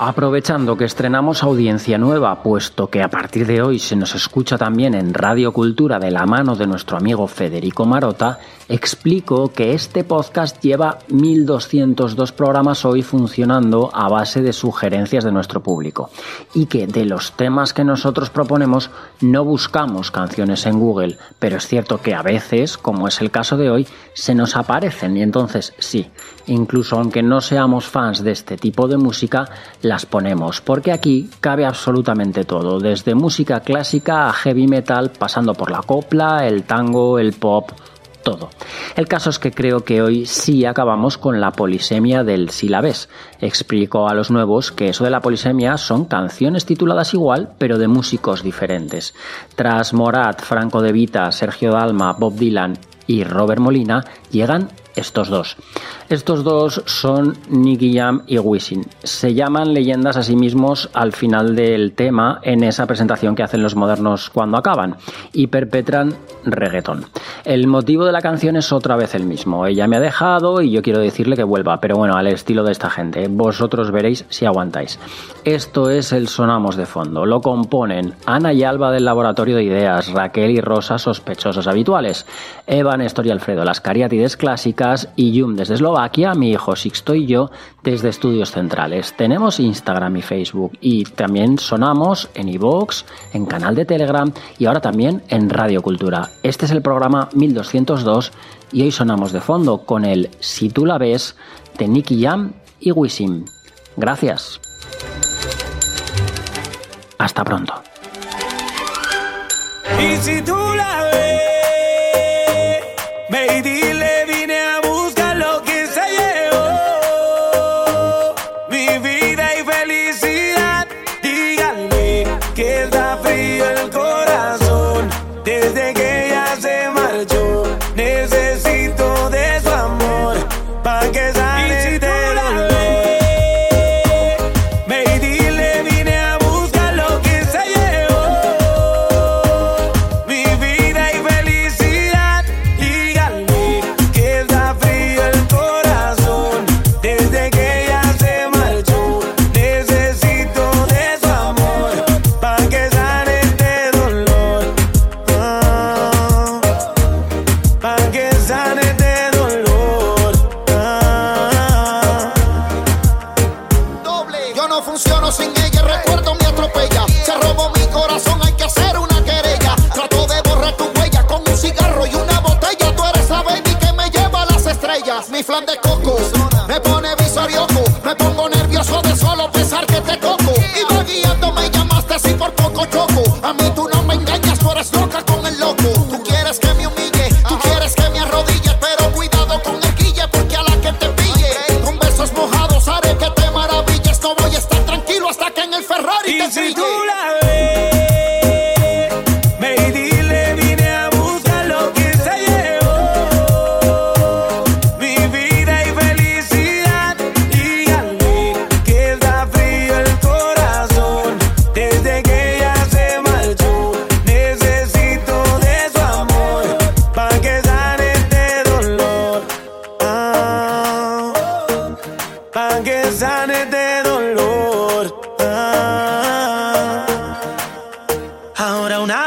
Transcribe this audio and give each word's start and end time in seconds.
Aprovechando 0.00 0.76
que 0.76 0.84
estrenamos 0.84 1.42
audiencia 1.42 1.98
nueva, 1.98 2.40
puesto 2.40 2.88
que 2.88 3.02
a 3.02 3.08
partir 3.08 3.48
de 3.48 3.62
hoy 3.62 3.80
se 3.80 3.96
nos 3.96 4.14
escucha 4.14 4.56
también 4.56 4.94
en 4.94 5.12
Radio 5.12 5.52
Cultura 5.52 5.98
de 5.98 6.12
la 6.12 6.24
mano 6.24 6.54
de 6.54 6.68
nuestro 6.68 6.96
amigo 6.96 7.26
Federico 7.26 7.84
Marota, 7.84 8.38
explico 8.68 9.50
que 9.52 9.72
este 9.72 10.04
podcast 10.04 10.62
lleva 10.62 11.00
1202 11.08 12.30
programas 12.30 12.84
hoy 12.84 13.02
funcionando 13.02 13.90
a 13.92 14.08
base 14.08 14.40
de 14.40 14.52
sugerencias 14.52 15.24
de 15.24 15.32
nuestro 15.32 15.64
público 15.64 16.10
y 16.54 16.66
que 16.66 16.86
de 16.86 17.04
los 17.04 17.32
temas 17.32 17.72
que 17.72 17.82
nosotros 17.82 18.30
proponemos 18.30 18.90
no 19.20 19.44
buscamos 19.44 20.12
canciones 20.12 20.64
en 20.66 20.78
Google, 20.78 21.18
pero 21.40 21.56
es 21.56 21.66
cierto 21.66 22.00
que 22.00 22.14
a 22.14 22.22
veces, 22.22 22.78
como 22.78 23.08
es 23.08 23.20
el 23.20 23.32
caso 23.32 23.56
de 23.56 23.68
hoy, 23.68 23.88
se 24.14 24.36
nos 24.36 24.54
aparecen 24.54 25.16
y 25.16 25.22
entonces 25.22 25.74
sí, 25.78 26.08
incluso 26.46 26.96
aunque 26.96 27.24
no 27.24 27.40
seamos 27.40 27.86
fans 27.86 28.22
de 28.22 28.30
este 28.30 28.56
tipo 28.56 28.86
de 28.86 28.96
música, 28.96 29.48
las 29.88 30.06
ponemos, 30.06 30.60
porque 30.60 30.92
aquí 30.92 31.28
cabe 31.40 31.64
absolutamente 31.64 32.44
todo, 32.44 32.78
desde 32.78 33.14
música 33.14 33.60
clásica 33.60 34.28
a 34.28 34.32
heavy 34.32 34.66
metal, 34.66 35.10
pasando 35.10 35.54
por 35.54 35.70
la 35.70 35.82
copla, 35.82 36.46
el 36.46 36.64
tango, 36.64 37.18
el 37.18 37.32
pop, 37.32 37.72
todo. 38.22 38.50
El 38.96 39.08
caso 39.08 39.30
es 39.30 39.38
que 39.38 39.52
creo 39.52 39.84
que 39.84 40.02
hoy 40.02 40.26
sí 40.26 40.64
acabamos 40.64 41.18
con 41.18 41.40
la 41.40 41.52
polisemia 41.52 42.24
del 42.24 42.50
silabés. 42.50 43.08
Explico 43.40 44.08
a 44.08 44.14
los 44.14 44.30
nuevos 44.30 44.70
que 44.72 44.90
eso 44.90 45.04
de 45.04 45.10
la 45.10 45.20
polisemia 45.20 45.78
son 45.78 46.04
canciones 46.04 46.66
tituladas 46.66 47.14
igual, 47.14 47.50
pero 47.58 47.78
de 47.78 47.88
músicos 47.88 48.42
diferentes. 48.42 49.14
Tras 49.56 49.94
Morat, 49.94 50.42
Franco 50.42 50.82
De 50.82 50.92
Vita, 50.92 51.32
Sergio 51.32 51.72
Dalma, 51.72 52.12
Bob 52.12 52.34
Dylan 52.34 52.78
y 53.08 53.24
Robert 53.24 53.60
Molina, 53.60 54.04
llegan 54.30 54.68
estos 54.98 55.28
dos. 55.28 55.56
Estos 56.08 56.42
dos 56.42 56.82
son 56.86 57.36
Nicky 57.48 57.96
Jam 57.96 58.22
y 58.26 58.38
Wisin. 58.38 58.84
Se 59.02 59.34
llaman 59.34 59.72
leyendas 59.72 60.16
a 60.16 60.22
sí 60.22 60.36
mismos 60.36 60.90
al 60.92 61.12
final 61.12 61.54
del 61.54 61.92
tema 61.92 62.40
en 62.42 62.64
esa 62.64 62.86
presentación 62.86 63.34
que 63.34 63.42
hacen 63.42 63.62
los 63.62 63.76
modernos 63.76 64.30
cuando 64.30 64.58
acaban 64.58 64.96
y 65.32 65.46
perpetran 65.46 66.14
reggaeton. 66.44 67.04
El 67.44 67.66
motivo 67.66 68.04
de 68.04 68.12
la 68.12 68.22
canción 68.22 68.56
es 68.56 68.72
otra 68.72 68.96
vez 68.96 69.14
el 69.14 69.24
mismo. 69.24 69.66
Ella 69.66 69.86
me 69.86 69.96
ha 69.96 70.00
dejado 70.00 70.62
y 70.62 70.70
yo 70.70 70.82
quiero 70.82 70.98
decirle 70.98 71.36
que 71.36 71.44
vuelva, 71.44 71.80
pero 71.80 71.96
bueno, 71.96 72.16
al 72.16 72.26
estilo 72.26 72.64
de 72.64 72.72
esta 72.72 72.90
gente. 72.90 73.28
Vosotros 73.28 73.90
veréis 73.90 74.24
si 74.28 74.46
aguantáis. 74.46 74.98
Esto 75.44 75.90
es 75.90 76.12
el 76.12 76.28
Sonamos 76.28 76.76
de 76.76 76.86
fondo. 76.86 77.24
Lo 77.24 77.40
componen 77.40 78.14
Ana 78.26 78.52
y 78.52 78.64
Alba 78.64 78.90
del 78.90 79.04
Laboratorio 79.04 79.56
de 79.56 79.64
Ideas, 79.64 80.12
Raquel 80.12 80.50
y 80.50 80.60
Rosa 80.60 80.98
sospechosos 80.98 81.68
habituales, 81.68 82.26
Eva, 82.66 82.96
Néstor 82.98 83.26
y 83.26 83.30
Alfredo 83.30 83.64
las 83.64 83.80
cariátides 83.80 84.36
clásicas 84.36 85.08
y 85.16 85.32
Yum 85.32 85.56
desde 85.56 85.74
Eslovaquia 85.74 86.34
mi 86.34 86.50
hijo 86.50 86.76
Sixto 86.76 87.14
y 87.14 87.26
yo 87.26 87.50
desde 87.82 88.10
Estudios 88.10 88.50
Centrales. 88.50 89.14
Tenemos 89.16 89.60
Instagram 89.60 90.16
y 90.16 90.22
Facebook 90.22 90.72
y 90.80 91.04
también 91.04 91.58
sonamos 91.58 92.28
en 92.34 92.48
iVoox, 92.48 93.04
en 93.32 93.46
canal 93.46 93.74
de 93.74 93.84
Telegram 93.84 94.30
y 94.58 94.66
ahora 94.66 94.80
también 94.80 95.22
en 95.28 95.48
Radio 95.48 95.80
Cultura. 95.80 96.28
Este 96.42 96.66
es 96.66 96.72
el 96.72 96.82
programa 96.82 97.28
1202 97.32 98.32
y 98.72 98.82
hoy 98.82 98.92
sonamos 98.92 99.32
de 99.32 99.40
fondo 99.40 99.78
con 99.86 100.04
el 100.04 100.30
Si 100.40 100.68
tú 100.68 100.84
la 100.84 100.98
ves 100.98 101.36
de 101.78 101.88
Nicky 101.88 102.22
Jam 102.22 102.52
y 102.80 102.92
Wisim. 102.92 103.44
Gracias. 103.96 104.60
Hasta 107.18 107.44
pronto. 107.44 107.74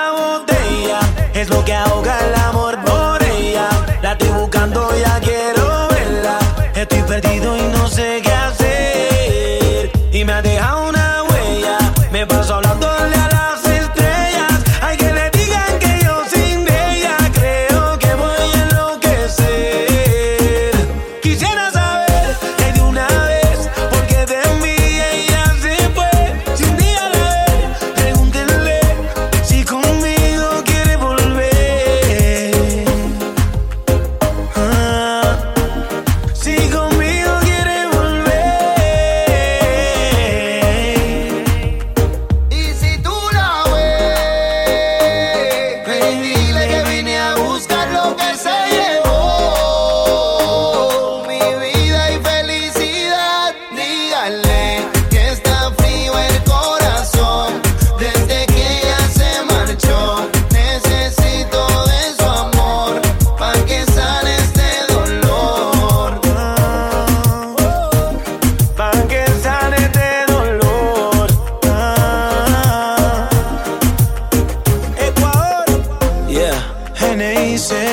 botella 0.09 0.99
es 1.33 1.49
lo 1.49 1.63
que 1.63 1.73
ahoga 1.73 2.15
la 2.35 2.40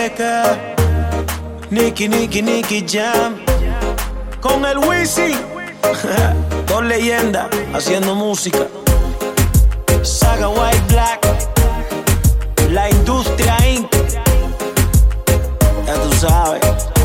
N.I.C.K. 0.08 1.70
Nicky, 1.70 2.08
Nicky, 2.08 2.40
Nicky 2.40 2.84
Jam. 2.86 3.36
Con 4.40 4.64
el 4.64 4.78
Wisi. 4.78 5.34
Dos 6.66 6.82
leyendas 6.84 7.48
haciendo 7.74 8.14
música. 8.14 8.66
Saga 10.02 10.48
White 10.48 10.82
Black. 10.88 11.20
La 12.70 12.88
industria 12.88 13.56
Inc. 13.66 13.90
Ya 15.86 15.94
tú 15.94 16.12
sabes. 16.14 16.97